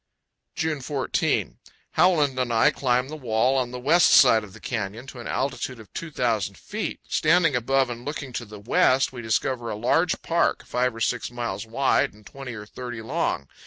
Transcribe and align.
June 0.55 0.81
14. 0.81 1.59
Howland 1.91 2.39
and 2.39 2.51
I 2.51 2.71
climb 2.71 3.07
the 3.07 3.15
wall 3.15 3.55
on 3.55 3.69
the 3.69 3.79
west 3.79 4.09
side 4.09 4.43
of 4.43 4.53
the 4.53 4.59
canyon 4.59 5.05
to 5.05 5.19
an 5.19 5.27
altitude 5.27 5.79
of 5.79 5.93
2,000 5.93 6.57
feet. 6.57 7.01
Standing 7.07 7.55
above 7.55 7.91
and 7.91 8.03
looking 8.03 8.33
to 8.33 8.45
the 8.45 8.59
west, 8.59 9.13
we 9.13 9.21
discover 9.21 9.69
a 9.69 9.75
large 9.75 10.19
park, 10.23 10.65
five 10.65 10.95
or 10.95 11.01
six 11.01 11.29
miles 11.29 11.67
wide 11.67 12.15
and 12.15 12.25
twenty 12.25 12.55
or 12.55 12.65
thirty 12.65 13.03
long. 13.03 13.47